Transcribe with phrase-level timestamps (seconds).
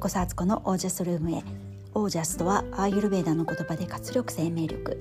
[0.00, 1.42] こそアツコのオージャスルームへ。
[1.92, 4.98] オージャスとはアーユルベーダの言葉で活力生命力。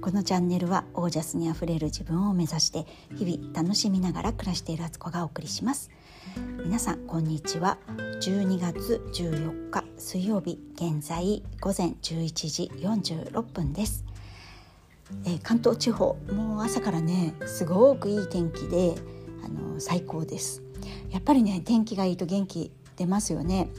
[0.00, 2.86] このチャンネルはオージャスにあふれる自分を目指して
[3.16, 5.90] 日々楽しみながら暮らしているアツコがお送りします。
[6.64, 7.76] 皆さんこんにちは。
[8.20, 14.04] 12月14日水曜日現在午前11時46分です。
[15.24, 18.94] えー、関東地方もう朝からねすごくいい天気で
[19.44, 20.62] あの最高です。
[21.10, 23.70] やっぱりね天気がいいと元気出ますよね。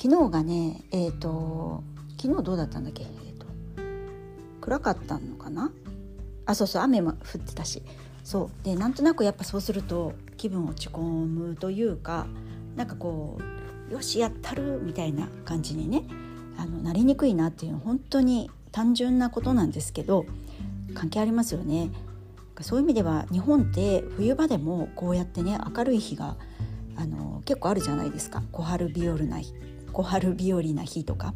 [0.00, 1.82] 昨日がねえっ、ー、と
[2.20, 3.46] 昨日どうだったんだっけ、えーと、
[4.60, 5.70] 暗かったのかな？
[6.46, 7.82] あそうそう雨も降ってたし。
[8.24, 8.64] そう。
[8.64, 12.26] でなんとなくやっぱそうすると気分落ち込むというか
[12.76, 13.38] なんかこ
[13.90, 16.04] うよしやったるみたいな感じにね
[16.58, 20.26] あのなりにくいなっていう本当に単純なことなんですけど
[20.94, 21.90] 関係ありますよね。
[22.60, 26.36] そういう意味では日本って冬場でもこうやってね明るい日が
[26.96, 28.42] あの結構あるじゃないですか。
[28.52, 29.54] 小春日和な日。
[29.92, 31.34] 小春日和な日とか。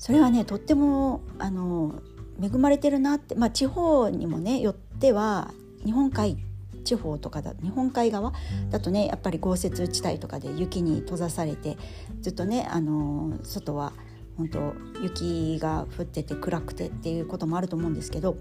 [0.00, 2.00] それはねとってもあの
[2.42, 5.52] 恵まれてるなってまあ地方にもねよっては
[5.84, 6.38] 日本海
[6.84, 8.32] 地方とかだ日本海側
[8.70, 11.76] だとねやっぱり豪雪地帯とかで雪に閉ざされて
[12.22, 13.92] ずっとねあの外は
[14.38, 18.38] 本当雪が降ってて暗くてっていうこともあると思うんですけど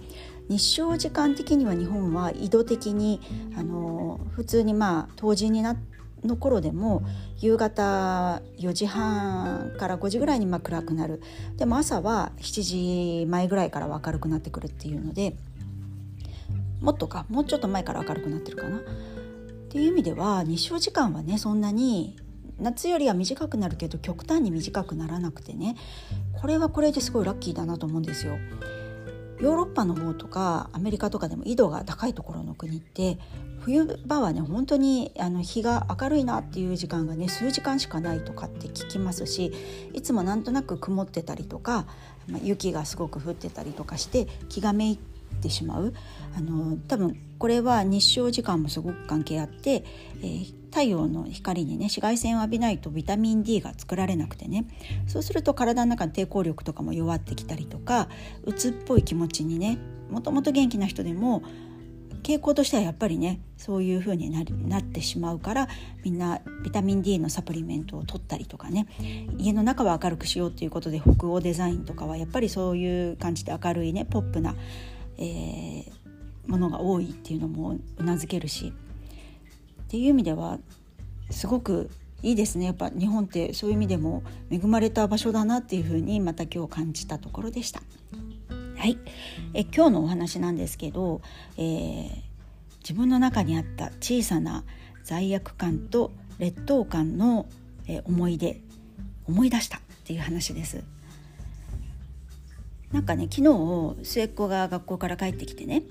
[0.47, 3.19] 日照時間的には日本は緯度的に
[3.57, 7.03] あの普通にまあ冬至になっての頃でも
[7.37, 11.21] 夕方4時半から5時ぐらいにま暗くなる
[11.57, 15.35] でも朝は7時前ぐらいからは明るくなってくるっていうので
[16.81, 18.81] もっとかもうちょっと前から明るくなってるかなっ
[19.69, 22.17] ていう意味では日照時間はねそんなに
[22.59, 25.75] 夏よりは短くなるけど極端に短くならなくてね
[26.33, 28.37] これはこれですごいラッキーだなと思うんですよ。
[29.39, 33.17] ヨーロッパの方とかアメリカとかでも緯度が高いところの国って
[33.61, 39.53] 冬場はね本当にあの日が明るいなっていう時間がね数時間しかないとかって聞きますし
[39.93, 41.85] いつもなんとなく曇ってたりとか、
[42.29, 45.93] ま、雪がすごく降ってたりとかして気がめいててしまう。
[46.37, 49.83] あの多分これは日照時間もすごく関係あって、
[50.21, 54.65] えー、太陽の光にね紫外線を浴びないとビタミン D が作られなくてね。
[55.07, 58.09] そうすると体の中の抵抗力とかも弱ってきたりとか
[58.43, 59.77] 鬱っぽい気持ちにね
[60.09, 61.43] もともと元気な人でも
[62.23, 65.67] 傾向としてはやっぱりねそういう風にななってしまうから
[66.03, 68.87] みんなビタミン D のサプリメントを取ったりとかね。
[69.37, 74.55] 家の中は明るくしようということで北欧デザインとかはやっぱりそういう感じで明るいねポップな
[75.19, 75.91] えー、
[76.47, 78.73] ものが多いっていうのもうなずけるし
[79.83, 80.59] っていう意味では
[81.29, 81.89] すごく
[82.23, 87.81] いいですねやっぱ日本ってそういう意味でも恵まれた場所だなっていうふうにまた今日感じたところでした。
[88.77, 88.97] はい
[89.53, 91.21] え今日のお話なんですけど、
[91.57, 92.09] えー、
[92.79, 94.63] 自分の中にあった小さな
[95.03, 97.45] 罪悪感と劣等感の、
[97.87, 98.61] え、思い出
[99.27, 100.83] 思い出したっていう話です。
[102.91, 105.83] なんかね昨日末っ子が学校から帰ってきてね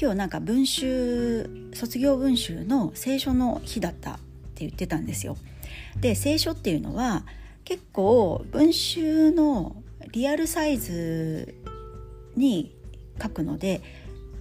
[0.00, 4.20] 今日なんか文集卒業文集の聖書の日だったって
[4.64, 5.36] 言ってたんですよ。
[6.00, 7.24] で聖書っていうのは
[7.64, 9.76] 結構文集の
[10.12, 11.54] リアルサイズ
[12.36, 12.74] に
[13.22, 13.80] 書くので、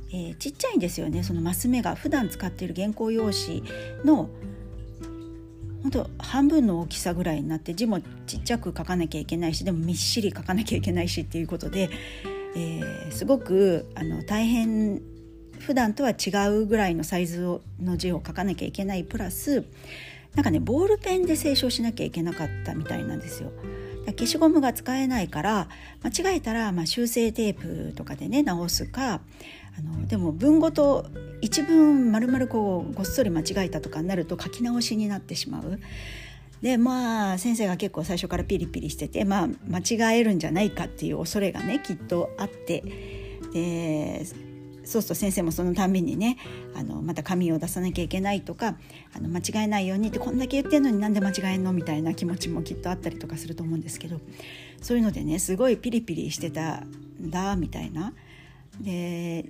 [0.09, 3.63] えー、ちっちゃいんですよねそのマス目が普段使っている原稿用紙
[4.03, 4.29] の
[5.83, 11.89] 本当半分の大きさぐらいになって字もちっちゃく書かなきゃいけないしでもみっしり書かなきゃいけないしっていうことで、
[12.55, 15.01] えー、すごくあの大変
[15.59, 19.65] 普段とは違うぐらいのサイズをの字を書かなきゃいけないプラス
[20.35, 23.51] なんかねボールペンで清書しなきゃいけなかったみたいなんですよ。
[24.13, 25.67] 消しゴムが使えないから
[26.03, 29.21] 間違えたら、まあ、修正テープとかでね直すか
[29.77, 31.07] あのでも文語と
[31.41, 35.79] 一文丸々こうごっそり間違えたとかになると書き直しになってしまう。
[36.61, 39.79] でまあ先生が結構最初からピリピリしててまあ間
[40.13, 42.81] 違えるんじゃないかっていう恐れがねきっとあって
[43.51, 44.25] で
[44.85, 46.37] そうすると先生もそのたんびにね
[46.75, 48.75] あのまた紙を出さなきゃいけないとか
[49.15, 54.19] あの間違えないようにってこんだけ言ってんのになんで間違えんのみたいな気持ちもきっとあったりとかすると思うんですけど
[54.81, 58.13] そういうのでねすごいピリピリしてたんだみたいな。
[58.81, 59.49] で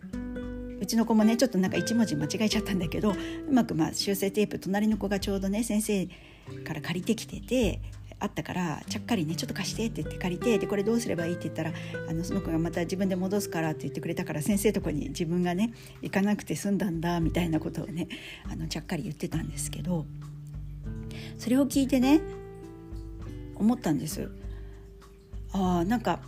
[0.82, 6.08] うちの子もねちょっとなんか1文字間違えちゃったんだけどうまくまあ修正テープ隣の子がちょうどね先生
[6.66, 7.80] から借りてきてて
[8.24, 11.74] あったからちゃっかりねちょっと貸してって言って借りてでこれどうすればいいって言ったら
[12.10, 18.08] あのその子がまた自分で戻すからって言ってくれたから先生とこに自分がね行かなくて済んだんだみたいなことをね
[18.50, 20.06] あのちゃっかり言ってたんですけど
[21.38, 22.22] それを聞いてね
[23.56, 24.32] 思ったんです。
[25.52, 26.20] あなんか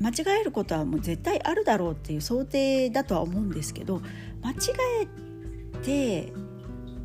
[0.00, 4.02] 間違えることはもう絶対あるだろうっていう想定だとは思うんですけど
[4.42, 4.54] 間違
[5.02, 6.32] えて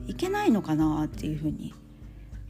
[0.07, 1.74] いけないのかなっていうふうに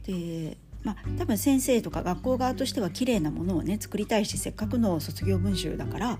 [0.04, 6.18] でまあ、多分先生とか学校側としては綺麗なものをね作りたいしせっかくの卒業文集だから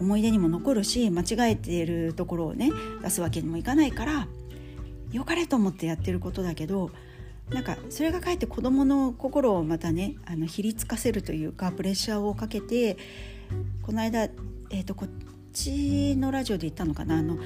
[0.00, 2.70] 思い出にも残るし間違えているところをね
[3.02, 4.28] 出すわけにもいかないから
[5.12, 6.90] よかれと思ってやってることだけど
[7.50, 12.96] なんかそれがかえって子どもの心をまたねあのひりつかせるというかプレッシャーをかけて
[13.82, 15.08] この間、えーと、こっ
[15.54, 17.38] ちのラジオで言ったのかなあの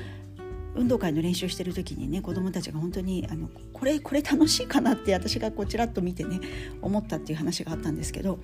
[0.75, 6.41] 運動会の練習してる時にね子どもたちが本当にあのこれこれ楽しいかなって私がこうちらっと見てね
[6.81, 8.39] 思ったっていう話があったんですけど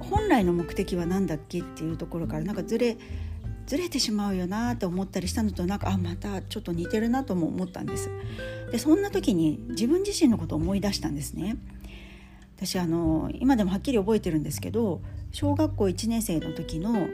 [0.00, 2.96] 本来の目的は何だっけっていうところからなんかずれ
[3.66, 8.10] ずれてしまうよなと思ったりしたのとなんかあまたちょっと似てるなとも思ったんです。
[8.70, 11.56] でそんな時に自分自身のことを思い出したんですね。
[12.56, 15.00] 私あの今でもはっきり覚えてるんですけど
[15.32, 17.08] 小学校1年生の時の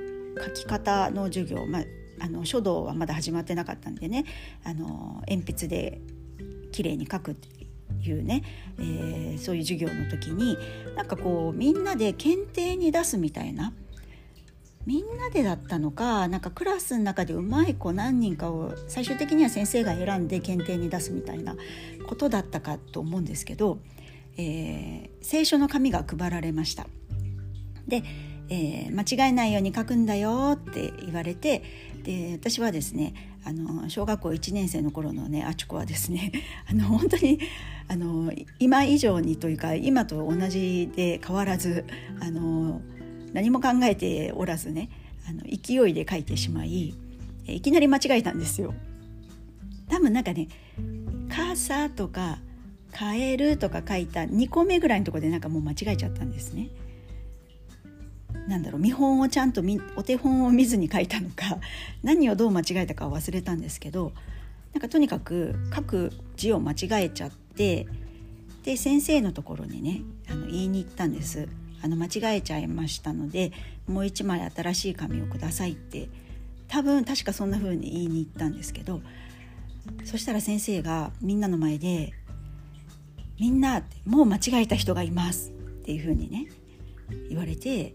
[0.45, 1.83] 書き方の授業、まあ、
[2.21, 4.25] あの書道はまだ始まってなかったんでね
[4.65, 6.01] あの鉛筆で
[6.73, 7.49] 綺麗に書くって
[8.09, 8.43] いうね、
[8.79, 10.57] えー、そういう授業の時に
[10.97, 13.73] なんかこうみんなで検定に出すみたいな
[14.87, 21.57] みんなでだったのかなんかクラスの中でうまい子何人かを最終的には先生が選んで検定に出すみたいな
[22.07, 23.81] ことだったかと思うんですけど、
[24.39, 26.87] えー、聖書の紙が配られました。
[27.87, 28.03] で、
[28.49, 31.63] えー、間違えないように書くんだよって言われて
[32.09, 33.13] で私はですね
[33.45, 36.33] あの小学校1年生の頃のねあちこはですね
[36.67, 37.39] あの本当に
[37.87, 41.85] あの今以上にというか今と同じで変わらず
[42.19, 42.81] あの
[43.35, 44.89] 何も考えておらずね
[45.29, 46.95] あの勢いで書いてしまい
[47.47, 48.73] いきなり間違えたんですよ。
[49.91, 50.49] 多分なんかね
[51.29, 52.39] 「傘」とか
[52.91, 56.69] 「カエル」とか書いた2個目ぐらいのとこでなんかもう間違えちゃったんですね。
[58.49, 59.63] なんだろう見本をちゃんと
[59.97, 61.59] お手本を見ずに書いたのか
[62.03, 64.13] 何をどう間違えたか忘れたんですけど
[64.73, 67.87] なんかとにかく書く字を間違えちゃって
[68.65, 70.01] で先生のところにね
[70.31, 71.49] あの言いに行ったんです。
[71.81, 73.53] あの間違えちゃいましたので
[73.87, 76.09] もう一枚新しい紙をくださいって
[76.67, 79.01] 多分確かそんな風に言いに行ったんですけど
[80.05, 82.15] そしたら先生がみんなの前で
[83.39, 86.49] 「みんなもう間違えた人がいます」っていう風にね
[87.29, 87.95] 言われて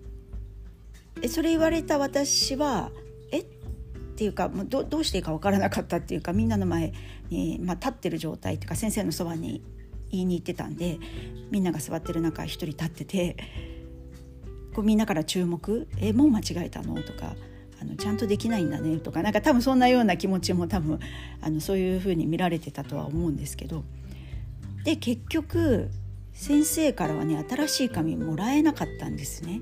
[1.21, 2.91] えそれ言われた私は
[3.31, 3.45] えっ
[4.15, 6.93] ていうかどどうしていいか分からなかったっていうかみんなの前
[7.29, 9.63] に、まあ、立ってる状態っていうか先生のそばに
[10.11, 10.99] 言いに行ってたんで
[11.51, 13.37] みんなが座ってる中一人立ってて
[14.73, 17.35] こうみんなから注目「えもう間違えたの?」とか
[17.81, 20.99] あの「ちゃんとできないんだね」とかなんか多分そんなような気持ちも多分
[21.41, 23.83] あのそういうふうに見られてたとは思うんですけど
[24.83, 25.89] で結局
[26.33, 29.61] 先生からはね新しい紙もらえなかったんですね。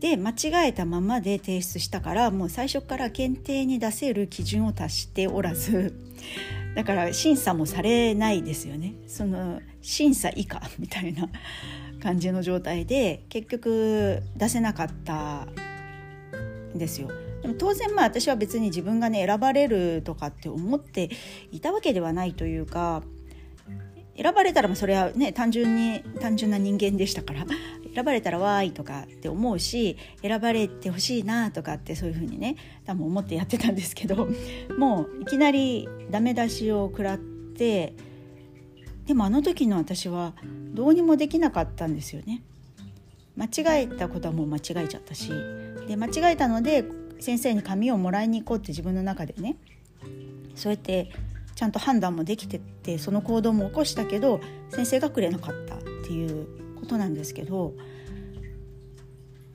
[0.00, 5.94] で間違えたままで提出したからもう最初から検定に出せる基準を達しておらず
[6.74, 11.28] だから審査もされないですよねその審査以下みたいな
[12.00, 15.48] 感じの状態で結局出せなかった
[16.74, 17.08] んですよ。
[17.42, 21.10] でも当然まあ私は別に自分がね選ばれるとかって思って
[21.52, 23.02] いたわけではないというか
[24.16, 27.46] 選ばれたらそれはね単純に単純な人間でしたから
[27.98, 32.54] 選ばれたらわーいとかって思うし選ばれてほしいなとかってそういう風にね
[32.86, 34.28] 多分思ってやってたんですけど
[34.78, 37.94] もういきなりダメ出しを食らって
[39.06, 40.34] でもあの時の私は
[40.74, 42.42] どうにもできなかったんですよね。
[43.36, 45.30] 間違えたことはもう間違えちゃったし
[45.86, 46.84] で間違えたので
[47.20, 49.56] 先生に紙をもらいに行こうって自分の中でね
[50.56, 51.12] そうやって
[51.54, 54.40] ちゃんと判断もできてってその行動も起こしたけど
[54.70, 57.74] 先生がくれなかったっていうことなんですけど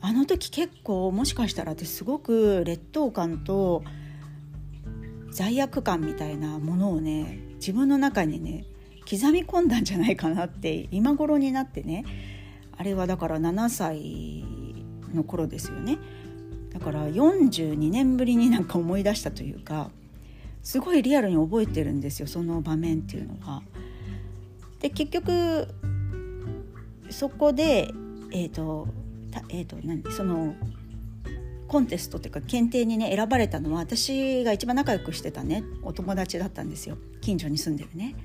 [0.01, 3.83] あの時結構もしかしたら私すごく劣等感と
[5.31, 8.65] 罪悪感みたいなものをね自分の中にね
[9.09, 12.05] 刻み込んだんじゃないかなって今頃になってね
[12.77, 14.45] あれはだから7歳
[15.15, 15.97] の頃ですよね
[16.71, 19.89] だから42年ぶりになんか思い出したというか
[20.63, 23.61] すごいリアルに覚えてるんですよその場面っていうのは。
[24.79, 25.67] で結局
[27.13, 27.91] そこで
[28.31, 28.87] えっ、ー、と
[29.49, 30.03] えーと、何？
[30.11, 30.53] その
[31.67, 36.97] コンテストっていうか検定にね選ばれたのは私が一番仲良くしてたねお友達だったんですよ。
[37.21, 38.15] 近所に住んでるね。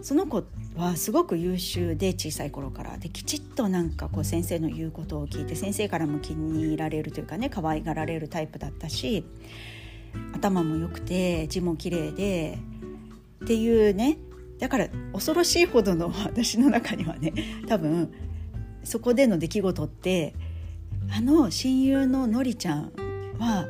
[0.00, 0.44] その子
[0.76, 2.98] はすごく優秀で小さい頃から。
[2.98, 9.24] できちっとなんかこう先生の言うことを聞いて先生からも気に入られるというかね可愛がられるタイプだったし
[10.34, 12.58] 頭も良くて字も綺麗で
[13.44, 14.18] っていうね
[14.62, 17.32] だから恐ろしいほどの私の中にはね
[17.66, 18.12] 多分
[18.84, 20.34] そこでの出来事って
[21.10, 22.92] あの親友ののりちゃん
[23.40, 23.66] は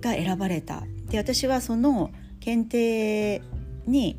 [0.00, 3.42] が選ばれたで私はその検定
[3.86, 4.18] に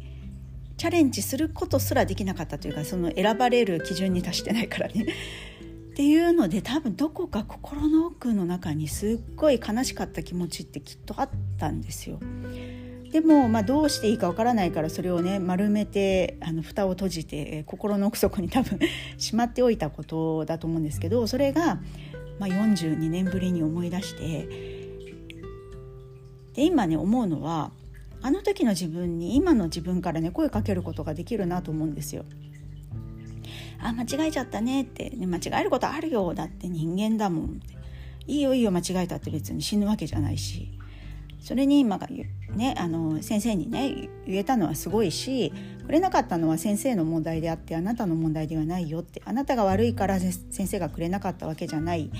[0.77, 5.07] チャレンジすることすらできなかったというかその選ばれる基準に達してないからね。
[5.91, 12.19] っていうので多分どこか心の奥の中にすっごい悲しかった気持ちってきっとあったんですよ。
[13.11, 18.79] でも、まあ、どうしていいかわからないからそれをね丸めてあの蓋を閉じて心の奥底に多分
[19.17, 21.81] しまっておいたことだと思うんですけどそれが、
[22.39, 24.47] まあ、42年ぶりに思い出して
[26.53, 27.71] で今ね思うのは
[28.21, 32.23] あの時の自分に今の自分からね声かけることができるなと思うんですよ。
[33.83, 37.61] あ間違えちゃったねって、ね、間違えることあるよだって人間だもん
[38.27, 40.69] いいよいいよ間違えたって別に死ぬわけじゃないし。
[41.41, 45.51] それに今がねあの先生にね言えたのはすごいし
[45.85, 52.11] くれなかったのは先生の問題であってあなたの問題ではないよってあなたが悪いから先生がくれなかったわけじゃない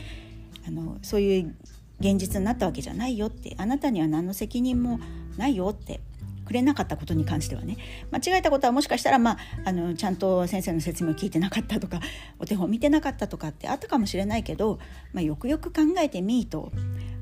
[0.67, 1.55] あのそういう
[1.99, 4.99] 現実になったわけじゃないよってあなたには何の責任も
[5.37, 6.01] ないよって
[6.45, 7.77] くれなかったことに関してはね
[8.11, 12.01] 間違えたことはもしかしたら、まあ、あのちゃんと先生の説明を聞いてなかったとか
[12.39, 14.79] お手本見てなかったとかってあったかもしれないけど、
[15.13, 16.71] まあ、よくよく考えてみーと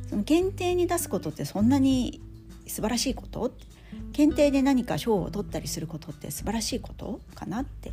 [0.09, 2.19] その検定に出すことってそんなに
[2.65, 3.51] 素晴らしいこと？
[4.11, 7.91] 検定で何か賞を取ったりすることって素晴らしいことかなって？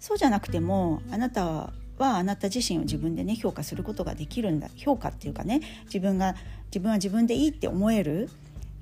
[0.00, 4.68] そうじゃなくてもあなたはあなた自身を自分でね評価することができるんだ。
[4.76, 6.34] 評価っていうかね自分が
[6.66, 8.28] 自分は自分でいいって思える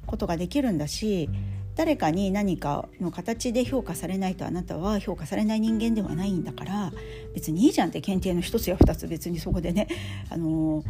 [0.07, 1.29] ことができるんだし
[1.77, 6.93] 誰かに何かの形で評価されないとあなたは評価されない人間ではないんだから
[7.35, 8.01] 別にいいじゃんって。
[8.01, 9.89] 検定の一つや二つ別にそこでね
[10.31, 10.85] あのー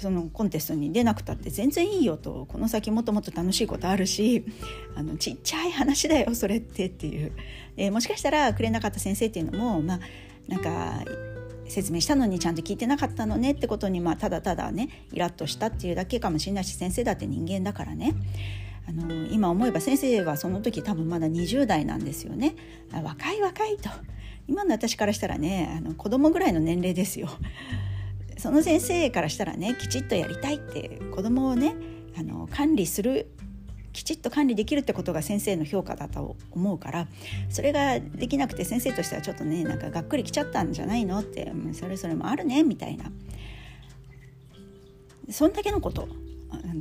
[0.00, 4.44] そのコンテストに出なくたって全然いいよとこの先もっともっと楽しいことあるし
[4.96, 7.32] あのちっちゃい話だよそれってっていう、
[7.76, 10.00] えもしかしたらくれなかった先生っていうのもまあ
[10.48, 11.04] なんか
[11.68, 18.14] 説明したのにちゃんと聞いてなかったのねってことに、まあ、ただただねイラッとしたっていうだけかもしれないし先生だって人間だからね。
[18.88, 22.56] あの今思えば先生はその時多分まだ20代なんですよね。
[22.92, 23.90] 若い若いと。
[24.48, 27.28] 今の私からしたらねあの子供ぐらいの年齢ですよ。
[28.40, 31.74] その先生からしたらねきちっとやりたいって子供をね
[32.18, 33.28] あの管理する
[33.92, 37.08] きちっと管理できるってことが先生の評価だと思うから
[37.48, 43.10] それができなくて先生としてはちょっとねなんかがっくりきちゃったんじゃないのってそれぞれもあるねみたいな。
[45.28, 46.08] そんだけのこと。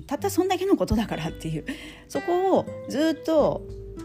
[0.08, 1.66] たったそんだけのことだからっていう。
[2.08, 3.62] そこをずっと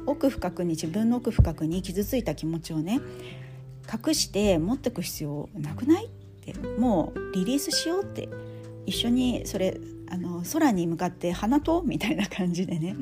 [0.07, 3.01] 奥深くに自分の奥深くに傷ついた気持ちをね
[4.07, 6.07] 隠して持ってく必要なくない？
[6.07, 6.09] っ
[6.45, 8.29] てもうリリースしようって
[8.87, 12.97] 一緒にそれあの空に向かって花とみたいな感じでね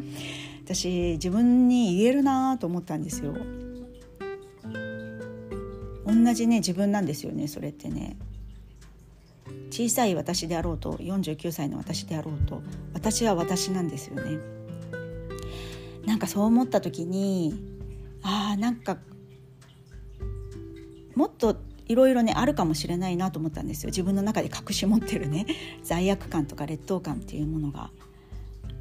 [0.64, 3.34] 私自分に言えるなと思ったんですよ。
[6.04, 8.16] 同じね自分なんですよねそれってね。
[9.70, 14.38] 小さい私であろうと49歳の私であろうと私は私なんですよね。
[16.04, 17.54] なんかそう思った時に
[18.22, 18.98] ああんか
[21.14, 23.88] もっといろいろねあるかもしれないなと思ったんですよ。
[23.88, 25.46] 自分の中で隠し持ってるね
[25.82, 27.90] 罪悪感とか劣等感っていうものが。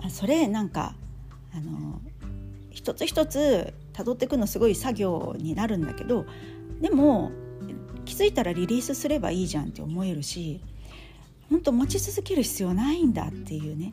[0.04, 0.96] あそれなんか
[1.54, 2.02] あの
[2.72, 6.26] 一つ一つ辿っていくのすごい作業になるんだけど
[6.82, 7.32] でも
[8.06, 10.62] 気づいたらリリースすればいいじゃんって思えるし
[11.52, 13.92] 本当持ち続ける必要ないんだっていうね。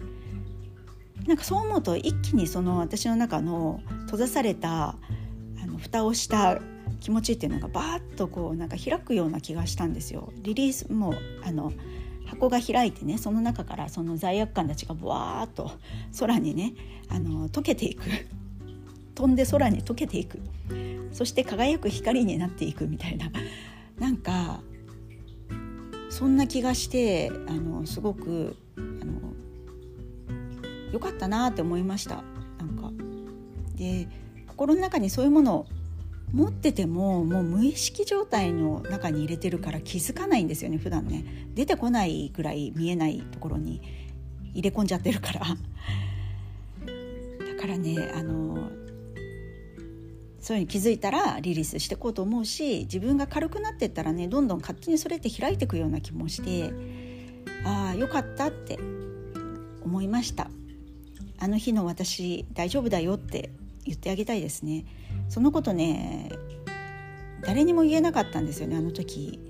[1.26, 4.96] なんかそう思うと一気にその私の中の閉ざされた
[5.62, 6.58] あの蓋をした
[7.00, 10.32] 気持ちっていうのがバーッとこうなんか開くような気がしたんですよ。
[10.42, 11.14] リリースも
[11.44, 11.72] あの
[12.26, 15.70] 箱が開いてねその中からその罪悪感たちがブワーッと
[16.18, 16.74] 空にね
[17.08, 18.02] あの溶けていく
[19.14, 20.38] 飛んで空に溶けていく
[21.12, 23.30] そして輝く光になっていくみたいな
[23.98, 24.60] なんか
[26.10, 29.32] そんな気がしてあのすごくあの
[30.92, 32.22] よかったなって思いました
[32.58, 32.92] なんか。
[33.74, 34.08] で
[34.48, 35.66] 心の中にそういうものを
[36.32, 41.24] 持っててももう無意識状態の中に入れてるから気づかないんですよね普段ね。
[41.54, 43.80] 出てこないぐらい見えないところに
[44.52, 45.40] 入れ込んじゃってるから。
[45.40, 45.46] だ
[47.60, 48.68] からねあの
[50.40, 56.72] そういうに気づいたらリリースしていこうと思うし自分が軽くなってったらねどんどん勝手にそれって開いていくような気もして
[57.64, 58.78] ああよかったって
[59.84, 60.50] 思いました。
[61.40, 63.50] あの日の私大丈夫だよって
[63.84, 64.84] 言ってあげたいですね。
[65.28, 66.30] そのことね
[67.42, 69.40] 誰にも言えなかったんですよねあの時。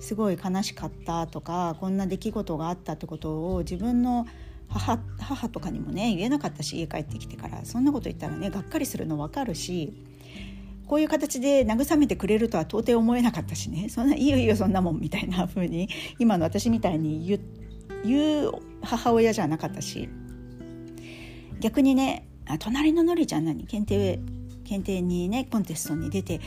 [0.00, 4.28] すごい悲しかったとかこんな出来事があったってことを自分の
[4.68, 7.64] 母母とかにもね言えなかったし家帰ってきてから。
[7.64, 9.92] そんなこと言ったらねがっかりするの分かるし
[10.86, 13.88] こういう形で慰めてくれるとは到底思えなかったしね。
[13.88, 17.40] そんないいよいいよそんなもんみたいな風に今の私みたいに言
[18.04, 20.08] 言う母親じゃなかったし。
[21.60, 22.28] 逆にね
[22.60, 23.64] 隣ののりちゃん何？
[23.64, 24.20] 検定
[24.68, 26.40] 検定にねコンテストに出て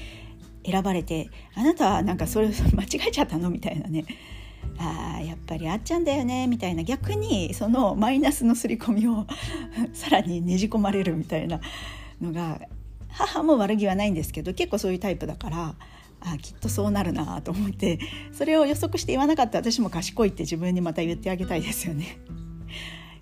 [0.64, 3.50] 選ばれてあなたはなんかそれ 間違えちゃったの？
[3.50, 4.06] みたいなね。
[4.78, 6.48] あやっぱりあっちゃんだよね。
[6.48, 6.84] みたいな。
[6.84, 9.26] 逆にそのマイナスの刷り込みを
[9.94, 11.60] さらにねじ込まれるみたいな
[12.22, 12.62] のが
[13.10, 15.76] 母も悪気はないんですけど結構そういうタイプだから
[16.22, 18.00] あきっとそうなるなと思って
[18.32, 19.58] それを予測して言わなかった。
[19.58, 22.20] 私も賢いって自分にまた言ってあげたいですよね。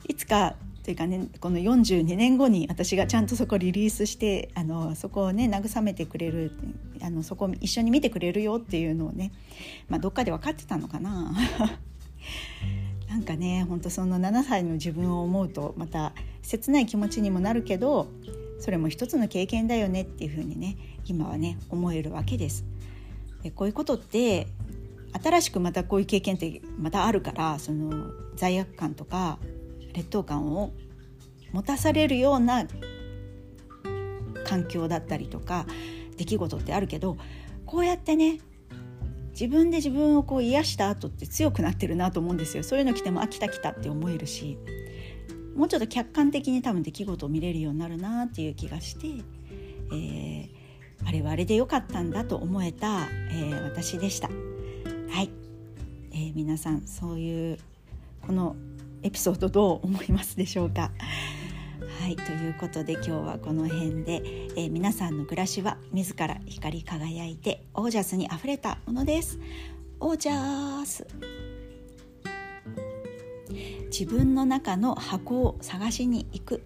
[0.10, 0.56] いつか
[0.90, 6.52] というかねこの42年後に私がちゃんとそこリリースしてあのそこをね慰めてくれる
[7.00, 9.32] あのそこを一緒に見てくれるよっていうのをね、
[9.88, 11.32] まあ、どっかで分かってたのかな。
[13.08, 18.08] なんかねほんとその7歳の自分を思うとまた切ない気持ちにもなるけど
[18.60, 22.66] それも一つの経験だよねっていうふうにね今はね思えるわけです。
[23.44, 24.48] でこういうことって
[25.24, 29.38] 新しくまたこういう経験ってまたあるからその罪悪感とか
[29.94, 30.74] 劣等感を
[31.52, 32.66] 持たされるような
[34.46, 35.66] 環境だったりとか
[36.18, 37.18] 出来事ってあるけど
[37.66, 38.40] こうやってね
[39.32, 44.58] 自分で自分をこう癒した後って強くなってるなと思うんですよそういうの来てもあ来た来たって思えるし
[45.56, 50.50] もうちょっと客観的に多分出来事を見れるようになるなっていう気がして、えー、
[51.06, 54.30] あれはあれでよかったんだと思えた、えー、私でした。
[54.30, 55.30] はい、
[56.12, 57.58] えー、皆さんそういう
[58.26, 58.56] この
[59.02, 60.92] エピソードどう思いますでしょうか？
[62.02, 64.22] はいということで今日はこの辺で、
[64.56, 69.40] えー、皆さんの暮らしは自ら光り輝いてオージャスにあふれたものです。
[70.00, 71.06] オージャス。
[73.92, 76.64] 自分の中の箱を探しに行く。